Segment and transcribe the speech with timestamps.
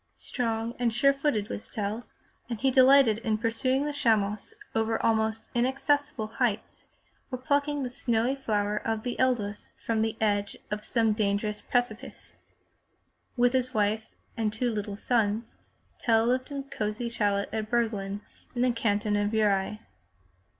[0.15, 2.07] Strong and sure footed was Tell
[2.49, 6.85] and he delighted in pursuing the chamois over almost inaccessible heights,
[7.31, 12.35] or plucking the snowy flower of the edelweiss from the edge of some dangerous precipice.
[13.37, 15.53] With his wife and two little sons
[15.99, 18.21] Tell lived in a cozy chalet at Biirglen
[18.55, 19.81] in the canton of Uri.